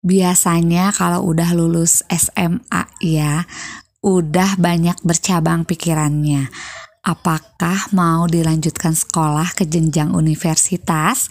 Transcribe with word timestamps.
Biasanya 0.00 0.96
kalau 0.96 1.28
udah 1.28 1.52
lulus 1.52 2.00
SMA 2.08 2.84
ya, 3.04 3.44
udah 4.00 4.56
banyak 4.56 4.96
bercabang 5.04 5.68
pikirannya. 5.68 6.48
Apakah 7.04 7.92
mau 7.92 8.24
dilanjutkan 8.24 8.96
sekolah 8.96 9.52
ke 9.56 9.68
jenjang 9.68 10.12
universitas 10.12 11.28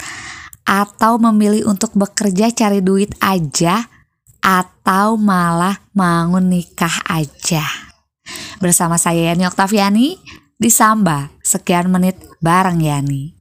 atau 0.70 1.18
memilih 1.18 1.66
untuk 1.66 1.98
bekerja 1.98 2.54
cari 2.54 2.86
duit 2.86 3.10
aja 3.18 3.90
atau 4.38 5.18
malah 5.18 5.82
mau 5.98 6.38
nikah 6.38 7.10
aja. 7.10 7.66
Bersama 8.62 9.02
saya 9.02 9.34
Yani 9.34 9.50
Oktaviani 9.50 10.08
di 10.62 10.70
Samba. 10.70 11.34
Sekian 11.42 11.90
menit 11.90 12.22
bareng 12.38 12.78
Yani. 12.78 13.39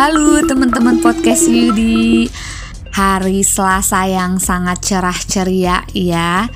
Halo 0.00 0.40
teman-teman 0.48 1.04
podcast 1.04 1.44
Yudi 1.44 2.24
Hari 2.88 3.44
Selasa 3.44 4.08
yang 4.08 4.40
sangat 4.40 4.80
cerah 4.80 5.20
ceria 5.28 5.84
ya. 5.92 6.48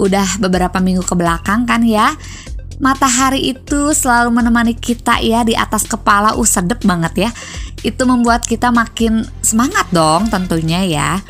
Udah 0.00 0.40
beberapa 0.40 0.80
minggu 0.80 1.04
ke 1.04 1.12
belakang 1.12 1.68
kan 1.68 1.84
ya. 1.84 2.16
Matahari 2.80 3.52
itu 3.52 3.92
selalu 3.92 4.40
menemani 4.40 4.72
kita 4.72 5.20
ya 5.20 5.44
di 5.44 5.52
atas 5.52 5.84
kepala. 5.84 6.40
Uh 6.40 6.48
sedep 6.48 6.80
banget 6.88 7.28
ya. 7.28 7.30
Itu 7.84 8.08
membuat 8.08 8.48
kita 8.48 8.72
makin 8.72 9.28
semangat 9.44 9.92
dong 9.92 10.32
tentunya 10.32 10.80
ya 10.88 11.20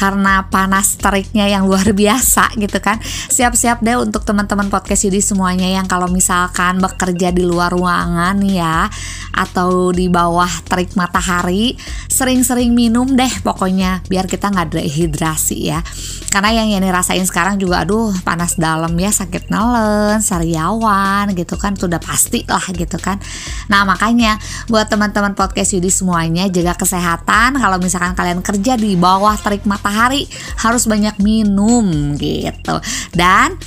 karena 0.00 0.48
panas 0.48 0.96
teriknya 0.96 1.44
yang 1.44 1.68
luar 1.68 1.92
biasa 2.00 2.56
gitu 2.56 2.80
kan. 2.80 2.96
Siap-siap 3.04 3.84
deh 3.84 4.00
untuk 4.00 4.24
teman-teman 4.24 4.72
podcast 4.72 5.04
Yudi 5.04 5.20
semuanya 5.20 5.68
yang 5.68 5.84
kalau 5.84 6.08
misalkan 6.08 6.80
bekerja 6.80 7.28
di 7.36 7.44
luar 7.44 7.68
ruangan 7.76 8.40
ya 8.40 8.88
atau 9.36 9.92
di 9.92 10.08
bawah 10.08 10.48
terik 10.64 10.96
matahari 10.96 11.76
sering-sering 12.08 12.72
minum 12.72 13.12
deh 13.12 13.30
pokoknya 13.44 14.00
biar 14.08 14.24
kita 14.24 14.48
nggak 14.48 14.80
dehidrasi 14.80 15.68
ya. 15.68 15.84
Karena 16.32 16.64
yang 16.64 16.72
ini 16.72 16.88
rasain 16.88 17.26
sekarang 17.28 17.60
juga 17.60 17.84
aduh 17.84 18.14
panas 18.24 18.56
dalam 18.56 18.96
ya 18.96 19.12
sakit 19.12 19.52
nelen 19.52 20.24
sariawan 20.24 21.28
gitu 21.36 21.60
kan 21.60 21.76
sudah 21.76 22.00
pasti 22.00 22.48
lah 22.48 22.64
gitu 22.72 22.96
kan. 22.96 23.20
Nah 23.68 23.84
makanya 23.84 24.40
buat 24.72 24.88
teman-teman 24.88 25.36
podcast 25.36 25.76
Yudi 25.76 25.92
semuanya 25.92 26.48
jaga 26.48 26.72
kesehatan. 26.80 27.60
Kalau 27.60 27.76
misalkan 27.76 28.16
kalian 28.16 28.40
kerja 28.40 28.80
di 28.80 28.96
bawah 28.96 29.36
terik 29.36 29.68
matahari 29.68 29.89
matahari 29.90 30.30
harus 30.62 30.86
banyak 30.86 31.18
minum 31.18 32.14
gitu. 32.14 32.78
Dan 33.10 33.58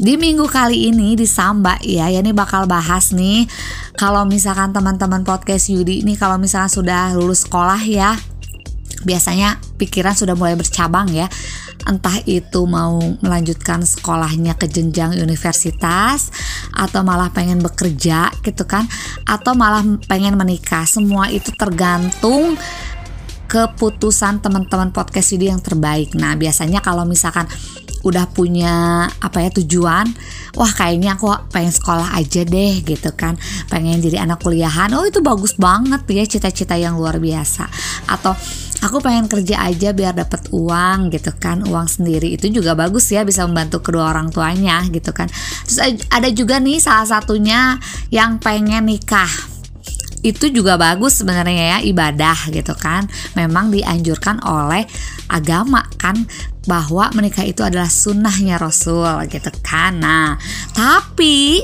di 0.00 0.16
minggu 0.16 0.48
kali 0.48 0.88
ini 0.88 1.12
di 1.12 1.28
Samba 1.28 1.76
ya, 1.84 2.08
ya 2.08 2.24
ini 2.24 2.32
bakal 2.32 2.64
bahas 2.64 3.12
nih 3.12 3.44
kalau 4.00 4.24
misalkan 4.24 4.72
teman-teman 4.72 5.20
podcast 5.20 5.68
Yudi 5.68 6.00
ini 6.00 6.16
kalau 6.16 6.40
misalkan 6.40 6.72
sudah 6.72 7.12
lulus 7.12 7.44
sekolah 7.44 7.80
ya 7.84 8.16
biasanya 9.04 9.60
pikiran 9.76 10.16
sudah 10.16 10.32
mulai 10.32 10.56
bercabang 10.56 11.12
ya. 11.12 11.28
Entah 11.86 12.18
itu 12.26 12.66
mau 12.66 12.98
melanjutkan 13.22 13.84
sekolahnya 13.84 14.58
ke 14.58 14.66
jenjang 14.66 15.14
universitas 15.22 16.34
atau 16.74 17.06
malah 17.06 17.30
pengen 17.30 17.62
bekerja 17.62 18.32
gitu 18.42 18.66
kan 18.66 18.88
atau 19.28 19.54
malah 19.54 19.84
pengen 20.10 20.34
menikah 20.34 20.82
semua 20.88 21.30
itu 21.30 21.54
tergantung 21.54 22.58
keputusan 23.46 24.42
teman-teman 24.42 24.90
podcast 24.90 25.34
ini 25.34 25.50
yang 25.50 25.62
terbaik. 25.62 26.14
Nah, 26.18 26.34
biasanya 26.34 26.82
kalau 26.82 27.06
misalkan 27.06 27.46
udah 28.06 28.30
punya 28.30 29.06
apa 29.18 29.42
ya 29.42 29.50
tujuan, 29.50 30.06
wah 30.54 30.70
kayaknya 30.70 31.18
aku 31.18 31.26
pengen 31.50 31.74
sekolah 31.74 32.14
aja 32.14 32.46
deh 32.46 32.78
gitu 32.86 33.10
kan, 33.18 33.34
pengen 33.66 33.98
jadi 33.98 34.22
anak 34.22 34.46
kuliahan. 34.46 34.94
Oh, 34.94 35.02
itu 35.02 35.18
bagus 35.18 35.58
banget 35.58 36.06
ya 36.06 36.22
cita-cita 36.22 36.78
yang 36.78 36.94
luar 36.94 37.18
biasa. 37.18 37.66
Atau 38.06 38.30
aku 38.86 39.02
pengen 39.02 39.26
kerja 39.26 39.58
aja 39.58 39.90
biar 39.90 40.14
dapat 40.14 40.46
uang 40.54 41.10
gitu 41.10 41.34
kan, 41.34 41.66
uang 41.66 41.90
sendiri. 41.90 42.38
Itu 42.38 42.46
juga 42.46 42.78
bagus 42.78 43.10
ya 43.10 43.26
bisa 43.26 43.42
membantu 43.42 43.82
kedua 43.82 44.14
orang 44.14 44.30
tuanya 44.30 44.86
gitu 44.86 45.10
kan. 45.10 45.26
Terus 45.66 46.06
ada 46.06 46.28
juga 46.30 46.62
nih 46.62 46.78
salah 46.78 47.10
satunya 47.10 47.82
yang 48.14 48.38
pengen 48.38 48.86
nikah 48.86 49.55
itu 50.26 50.50
juga 50.50 50.74
bagus 50.74 51.22
sebenarnya 51.22 51.78
ya 51.78 51.78
ibadah 51.86 52.50
gitu 52.50 52.74
kan. 52.74 53.06
Memang 53.38 53.70
dianjurkan 53.70 54.42
oleh 54.42 54.82
agama 55.30 55.86
kan 56.02 56.26
bahwa 56.66 57.14
menikah 57.14 57.46
itu 57.46 57.62
adalah 57.62 57.86
sunnahnya 57.86 58.58
Rasul 58.58 59.06
gitu 59.30 59.54
kan. 59.62 60.02
Nah 60.02 60.34
tapi 60.74 61.62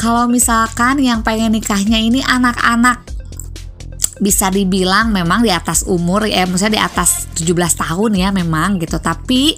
kalau 0.00 0.24
misalkan 0.32 0.96
yang 1.04 1.20
pengen 1.20 1.52
nikahnya 1.52 2.00
ini 2.00 2.24
anak-anak 2.24 3.04
bisa 4.20 4.52
dibilang 4.52 5.12
memang 5.12 5.44
di 5.44 5.52
atas 5.52 5.84
umur 5.88 6.28
ya 6.28 6.44
maksudnya 6.44 6.76
di 6.76 6.82
atas 6.84 7.28
17 7.36 7.52
tahun 7.84 8.12
ya 8.16 8.28
memang 8.32 8.80
gitu. 8.80 8.96
Tapi 8.96 9.56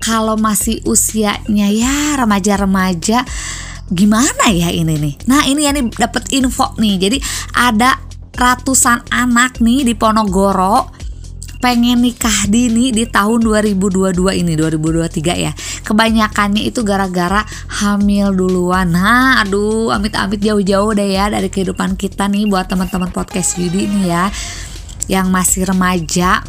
kalau 0.00 0.40
masih 0.40 0.80
usianya 0.88 1.68
ya 1.68 2.16
remaja-remaja 2.16 3.24
gimana 3.90 4.48
ya 4.54 4.70
ini 4.70 4.94
nih? 4.96 5.14
Nah 5.26 5.42
ini 5.46 5.66
ya 5.66 5.74
nih 5.74 5.90
dapat 5.90 6.30
info 6.34 6.74
nih. 6.78 6.96
Jadi 6.96 7.18
ada 7.58 7.98
ratusan 8.34 9.04
anak 9.10 9.58
nih 9.58 9.84
di 9.84 9.94
Ponorogo 9.98 10.94
pengen 11.60 12.00
nikah 12.00 12.48
dini 12.48 12.88
di 12.88 13.04
tahun 13.04 13.44
2022 13.44 14.40
ini 14.40 14.56
2023 14.56 15.44
ya. 15.44 15.52
Kebanyakannya 15.84 16.64
itu 16.64 16.80
gara-gara 16.80 17.44
hamil 17.82 18.32
duluan. 18.32 18.96
Nah 18.96 19.44
aduh 19.44 19.92
amit-amit 19.92 20.40
jauh-jauh 20.40 20.96
deh 20.96 21.20
ya 21.20 21.28
dari 21.28 21.52
kehidupan 21.52 22.00
kita 22.00 22.32
nih 22.32 22.48
buat 22.48 22.64
teman-teman 22.64 23.12
podcast 23.12 23.60
Yudi 23.60 23.84
nih 23.90 24.04
ya 24.08 24.24
yang 25.10 25.28
masih 25.28 25.66
remaja 25.66 26.40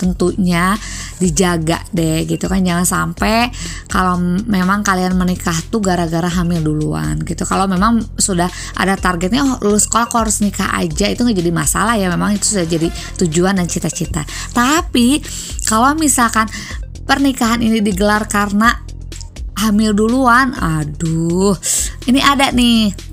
tentunya 0.00 0.72
dijaga 1.20 1.84
deh 1.92 2.24
gitu 2.24 2.48
kan. 2.48 2.64
Jangan 2.64 2.88
sampai 2.88 3.52
kalau 3.92 4.16
memang 4.48 4.80
kalian 4.80 5.12
menikah 5.20 5.54
tuh 5.68 5.84
gara-gara 5.84 6.32
hamil 6.32 6.64
duluan 6.64 7.20
gitu. 7.28 7.44
Kalau 7.44 7.68
memang 7.68 8.00
sudah 8.16 8.48
ada 8.80 8.96
targetnya 8.96 9.44
oh 9.44 9.60
lulus 9.60 9.84
sekolah 9.84 10.08
kok 10.08 10.24
harus 10.24 10.40
nikah 10.40 10.72
aja? 10.72 11.12
Itu 11.12 11.28
nggak 11.28 11.36
jadi 11.36 11.52
masalah 11.52 12.00
ya 12.00 12.08
memang 12.08 12.40
itu 12.40 12.56
sudah 12.56 12.64
jadi 12.64 12.88
tujuan 13.20 13.60
dan 13.60 13.68
cita-cita. 13.68 14.24
Tapi 14.56 15.20
kalau 15.68 15.92
misalkan 15.92 16.48
pernikahan 17.04 17.60
ini 17.60 17.84
digelar 17.84 18.24
karena 18.24 18.80
hamil 19.60 19.92
duluan 19.92 20.56
aduh 20.56 21.52
ini 22.08 22.24
ada 22.24 22.48
nih. 22.48 23.12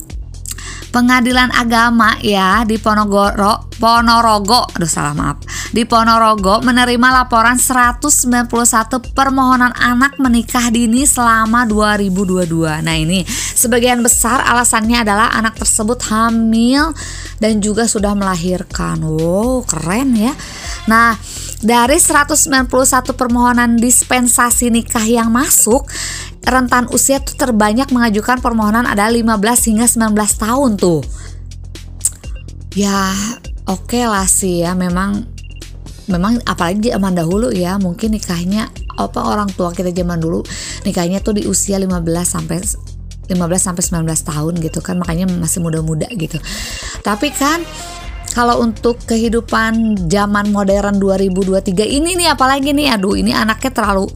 Pengadilan 0.88 1.52
Agama 1.52 2.16
ya 2.24 2.64
di 2.64 2.80
Ponorogo, 2.80 3.70
Ponorogo, 3.76 4.66
aduh 4.72 4.88
salah 4.88 5.12
maaf, 5.12 5.44
di 5.76 5.84
Ponorogo 5.84 6.64
menerima 6.64 7.24
laporan 7.24 7.60
191 7.60 8.48
permohonan 9.12 9.76
anak 9.76 10.16
menikah 10.22 10.72
dini 10.72 11.04
selama 11.04 11.68
2022. 11.68 12.84
Nah 12.84 12.96
ini 12.96 13.28
sebagian 13.28 14.00
besar 14.00 14.44
alasannya 14.48 15.04
adalah 15.04 15.36
anak 15.36 15.60
tersebut 15.60 16.00
hamil 16.08 16.96
dan 17.44 17.60
juga 17.60 17.84
sudah 17.90 18.16
melahirkan. 18.16 19.04
Wow 19.04 19.68
keren 19.68 20.16
ya. 20.16 20.34
Nah 20.88 21.20
dari 21.60 22.00
191 22.00 22.70
permohonan 23.18 23.76
dispensasi 23.82 24.72
nikah 24.72 25.04
yang 25.04 25.34
masuk 25.34 25.90
rentan 26.48 26.88
usia 26.96 27.20
tuh 27.20 27.36
terbanyak 27.36 27.92
mengajukan 27.92 28.40
permohonan 28.40 28.88
ada 28.88 29.12
15 29.12 29.28
hingga 29.68 29.86
19 29.90 30.16
tahun 30.16 30.72
tuh. 30.80 31.04
Ya, 32.78 33.10
oke 33.66 33.90
okay 33.90 34.06
lah 34.06 34.30
sih 34.30 34.62
ya 34.62 34.78
memang 34.78 35.37
memang 36.08 36.40
apalagi 36.48 36.92
zaman 36.92 37.14
dahulu 37.16 37.52
ya 37.52 37.76
mungkin 37.80 38.16
nikahnya 38.16 38.72
apa 38.98 39.20
orang 39.28 39.52
tua 39.54 39.76
kita 39.76 39.92
zaman 39.92 40.18
dulu 40.18 40.42
nikahnya 40.88 41.20
tuh 41.20 41.36
di 41.38 41.44
usia 41.46 41.78
15 41.78 42.04
sampai 42.24 42.64
15 43.28 43.36
sampai 43.60 43.84
19 43.84 44.08
tahun 44.08 44.54
gitu 44.64 44.80
kan 44.80 45.04
makanya 45.04 45.28
masih 45.28 45.60
muda-muda 45.60 46.08
gitu. 46.16 46.40
Tapi 47.04 47.28
kan 47.36 47.60
kalau 48.32 48.64
untuk 48.64 49.04
kehidupan 49.04 50.08
zaman 50.08 50.54
modern 50.54 50.96
2023 51.02 51.74
ini 51.84 52.16
nih 52.16 52.32
apalagi 52.32 52.72
nih 52.72 52.96
aduh 52.96 53.20
ini 53.20 53.36
anaknya 53.36 53.72
terlalu 53.74 54.08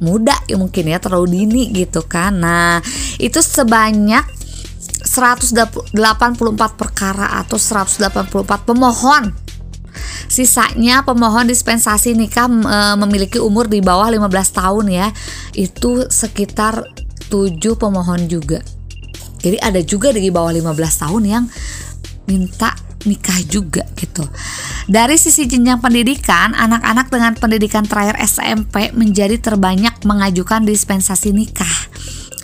muda 0.00 0.34
ya 0.48 0.56
mungkin 0.56 0.88
ya 0.88 0.98
terlalu 0.98 1.44
dini 1.44 1.62
gitu 1.76 2.02
kan 2.08 2.40
nah 2.40 2.80
itu 3.20 3.38
sebanyak 3.38 4.24
184 5.04 5.92
perkara 6.76 7.26
atau 7.44 7.56
184 7.60 8.68
pemohon 8.68 9.32
Sisanya 10.30 11.02
pemohon 11.02 11.48
dispensasi 11.48 12.14
nikah 12.14 12.46
e, 12.46 12.78
memiliki 13.00 13.38
umur 13.42 13.66
di 13.66 13.82
bawah 13.82 14.08
15 14.08 14.26
tahun 14.56 14.86
ya. 14.90 15.06
Itu 15.54 16.08
sekitar 16.10 16.86
7 17.30 17.58
pemohon 17.78 18.26
juga. 18.26 18.60
Jadi 19.40 19.56
ada 19.56 19.80
juga 19.80 20.12
di 20.12 20.28
bawah 20.28 20.52
15 20.52 21.02
tahun 21.06 21.22
yang 21.24 21.44
minta 22.28 22.76
nikah 23.08 23.40
juga 23.48 23.88
gitu. 23.96 24.24
Dari 24.90 25.16
sisi 25.16 25.46
jenjang 25.46 25.80
pendidikan, 25.80 26.52
anak-anak 26.52 27.08
dengan 27.08 27.32
pendidikan 27.38 27.86
terakhir 27.86 28.20
SMP 28.20 28.92
menjadi 28.92 29.38
terbanyak 29.40 30.02
mengajukan 30.04 30.66
dispensasi 30.66 31.32
nikah. 31.32 31.76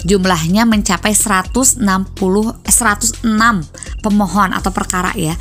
Jumlahnya 0.07 0.63
mencapai 0.69 1.17
160 1.17 1.83
106 1.83 2.63
pemohon 4.07 4.55
atau 4.55 4.71
perkara 4.71 5.11
ya. 5.19 5.35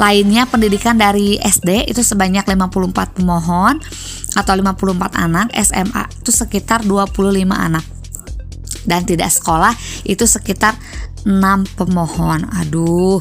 Lainnya 0.00 0.48
pendidikan 0.48 0.96
dari 0.96 1.36
SD 1.36 1.92
itu 1.92 2.00
sebanyak 2.00 2.48
54 2.48 3.20
pemohon 3.20 3.76
atau 4.32 4.52
54 4.56 5.12
anak, 5.12 5.52
SMA 5.52 6.02
itu 6.24 6.32
sekitar 6.32 6.88
25 6.88 7.52
anak. 7.52 7.84
Dan 8.88 9.04
tidak 9.04 9.28
sekolah 9.28 9.76
itu 10.08 10.24
sekitar 10.24 10.72
6 11.28 11.76
pemohon. 11.76 12.48
Aduh. 12.64 13.20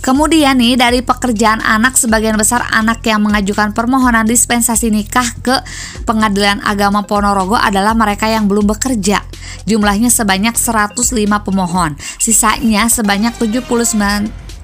Kemudian 0.00 0.54
nih 0.62 0.78
dari 0.78 1.02
pekerjaan 1.02 1.58
anak 1.58 1.98
sebagian 1.98 2.38
besar 2.38 2.62
anak 2.70 3.02
yang 3.02 3.26
mengajukan 3.26 3.74
permohonan 3.74 4.22
dispensasi 4.22 4.94
nikah 4.94 5.26
ke 5.42 5.58
Pengadilan 6.06 6.62
Agama 6.62 7.02
Ponorogo 7.02 7.58
adalah 7.58 7.90
mereka 7.98 8.30
yang 8.30 8.46
belum 8.46 8.70
bekerja. 8.70 9.18
Jumlahnya 9.64 10.12
sebanyak 10.12 10.52
105 10.52 10.92
pemohon. 11.40 11.96
Sisanya 12.20 12.92
sebanyak 12.92 13.32
79 13.40 13.64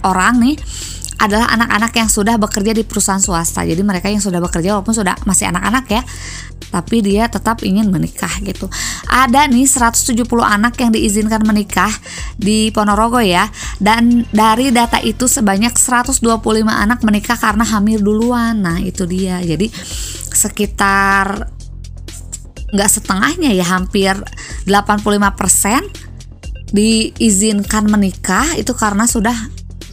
orang 0.04 0.34
nih 0.42 0.56
adalah 1.22 1.54
anak-anak 1.54 1.92
yang 1.94 2.10
sudah 2.10 2.34
bekerja 2.34 2.74
di 2.74 2.82
perusahaan 2.82 3.22
swasta. 3.22 3.62
Jadi 3.62 3.78
mereka 3.86 4.10
yang 4.10 4.18
sudah 4.18 4.42
bekerja 4.42 4.74
walaupun 4.74 4.90
sudah 4.90 5.14
masih 5.22 5.54
anak-anak 5.54 5.86
ya, 5.86 6.02
tapi 6.74 7.04
dia 7.04 7.30
tetap 7.30 7.62
ingin 7.62 7.92
menikah 7.92 8.32
gitu. 8.42 8.66
Ada 9.06 9.46
nih 9.46 9.68
170 9.68 10.24
anak 10.40 10.74
yang 10.80 10.90
diizinkan 10.90 11.44
menikah 11.44 11.92
di 12.34 12.72
Ponorogo 12.74 13.20
ya. 13.20 13.46
Dan 13.76 14.24
dari 14.32 14.72
data 14.74 14.98
itu 14.98 15.28
sebanyak 15.28 15.76
125 15.76 16.24
anak 16.66 17.04
menikah 17.04 17.36
karena 17.36 17.62
hamil 17.68 18.00
duluan. 18.02 18.58
Nah, 18.64 18.80
itu 18.80 19.04
dia. 19.04 19.38
Jadi 19.44 19.68
sekitar 20.32 21.51
nggak 22.72 22.90
setengahnya 22.90 23.52
ya 23.52 23.68
hampir 23.68 24.16
85% 24.64 26.72
diizinkan 26.72 27.84
menikah 27.86 28.56
itu 28.56 28.72
karena 28.72 29.04
sudah 29.04 29.36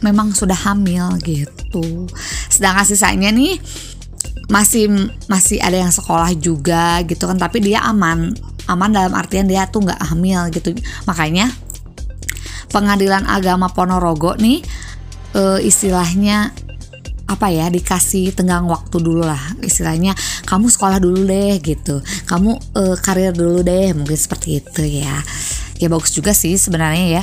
memang 0.00 0.32
sudah 0.32 0.56
hamil 0.56 1.20
gitu. 1.20 2.08
Sedangkan 2.48 2.88
sisanya 2.88 3.28
nih 3.28 3.60
masih 4.50 4.90
masih 5.30 5.62
ada 5.62 5.78
yang 5.78 5.94
sekolah 5.94 6.34
juga 6.34 6.98
gitu 7.06 7.30
kan 7.30 7.38
tapi 7.38 7.62
dia 7.62 7.86
aman 7.86 8.34
aman 8.66 8.90
dalam 8.90 9.14
artian 9.14 9.46
dia 9.46 9.70
tuh 9.70 9.86
nggak 9.86 10.10
hamil 10.10 10.50
gitu 10.50 10.74
makanya 11.06 11.46
pengadilan 12.74 13.30
agama 13.30 13.70
Ponorogo 13.70 14.34
nih 14.34 14.58
e, 15.38 15.62
istilahnya 15.62 16.50
apa 17.30 17.46
ya 17.46 17.70
dikasih 17.70 18.34
tenggang 18.34 18.66
waktu 18.66 18.98
dulu 18.98 19.22
lah. 19.22 19.38
Istilahnya 19.62 20.18
kamu 20.50 20.66
sekolah 20.66 20.98
dulu 20.98 21.22
deh 21.22 21.62
gitu. 21.62 22.02
Kamu 22.26 22.50
e, 22.74 22.82
karir 22.98 23.30
dulu 23.30 23.62
deh 23.62 23.94
mungkin 23.94 24.18
seperti 24.18 24.58
itu 24.58 24.82
ya. 24.82 25.14
Ya 25.78 25.86
bagus 25.86 26.10
juga 26.10 26.34
sih 26.34 26.58
sebenarnya 26.58 27.22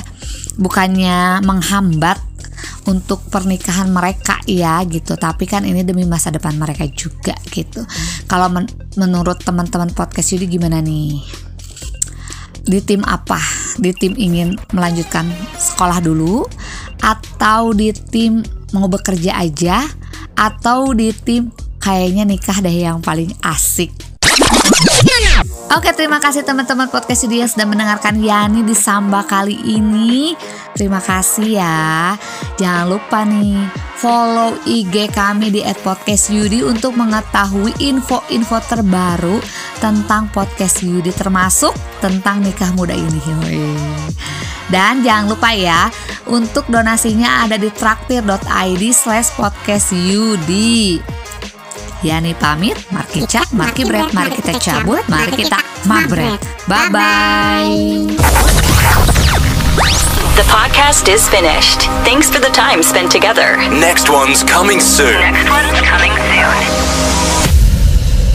Bukannya 0.56 1.44
menghambat 1.44 2.18
untuk 2.88 3.20
pernikahan 3.28 3.92
mereka 3.92 4.40
ya 4.48 4.80
gitu. 4.88 5.14
Tapi 5.20 5.44
kan 5.44 5.68
ini 5.68 5.84
demi 5.84 6.08
masa 6.08 6.32
depan 6.32 6.56
mereka 6.56 6.88
juga 6.88 7.36
gitu. 7.52 7.84
Kalau 8.24 8.48
men 8.48 8.64
menurut 8.96 9.44
teman-teman 9.44 9.92
podcast 9.92 10.32
Yudi 10.32 10.48
gimana 10.48 10.80
nih? 10.80 11.20
Di 12.64 12.80
tim 12.80 13.04
apa? 13.04 13.38
Di 13.76 13.92
tim 13.92 14.16
ingin 14.16 14.56
melanjutkan 14.72 15.28
sekolah 15.56 16.00
dulu 16.00 16.48
atau 17.04 17.76
di 17.76 17.92
tim 17.94 18.42
mau 18.72 18.86
bekerja 18.88 19.38
aja 19.40 19.84
atau 20.36 20.92
di 20.92 21.10
tim 21.12 21.50
kayaknya 21.80 22.24
nikah 22.28 22.58
deh 22.60 22.84
yang 22.88 23.00
paling 23.00 23.32
asik 23.40 24.07
Oke 25.68 25.92
terima 25.92 26.16
kasih 26.16 26.48
teman-teman 26.48 26.88
podcast 26.88 27.28
Yudi 27.28 27.44
yang 27.44 27.50
sudah 27.52 27.68
mendengarkan 27.68 28.16
Yani 28.16 28.64
di 28.64 28.72
Samba 28.72 29.20
kali 29.28 29.52
ini 29.68 30.32
Terima 30.72 30.96
kasih 30.96 31.60
ya 31.60 32.16
Jangan 32.56 32.88
lupa 32.88 33.28
nih 33.28 33.68
follow 33.98 34.54
IG 34.62 35.10
kami 35.10 35.50
di 35.50 35.60
@podcastYudi 35.66 36.62
untuk 36.62 36.94
mengetahui 36.94 37.74
info-info 37.82 38.62
terbaru 38.70 39.42
tentang 39.82 40.30
podcast 40.30 40.86
Yudi 40.86 41.10
termasuk 41.10 41.74
tentang 41.98 42.38
nikah 42.46 42.70
muda 42.78 42.94
ini. 42.94 43.18
Dan 44.70 45.02
jangan 45.02 45.34
lupa 45.34 45.50
ya 45.50 45.90
untuk 46.30 46.70
donasinya 46.70 47.42
ada 47.42 47.58
di 47.58 47.74
traktir.id 47.74 48.82
slash 48.94 49.34
podcast. 49.34 49.90
Yani 52.02 52.34
pamit, 52.34 52.78
Marki 52.92 53.26
Cak, 53.26 53.50
Marki 53.52 53.84
Bread, 53.84 54.12
mari 54.14 54.30
kita 54.30 54.54
cabut, 54.62 55.02
mari 55.08 55.34
kita 55.34 55.58
mabret. 55.90 56.38
Bye-bye. 56.70 58.14
The 60.38 60.46
podcast 60.46 61.10
is 61.10 61.26
finished. 61.28 61.90
Thanks 62.06 62.30
for 62.30 62.38
the 62.38 62.54
time 62.54 62.82
spent 62.86 63.10
together. 63.10 63.58
Next 63.74 64.06
one's 64.08 64.46
coming 64.46 64.78
soon. 64.78 65.18
Next 65.18 65.50
one's 65.50 65.82
coming 65.82 66.14
soon. 66.14 67.47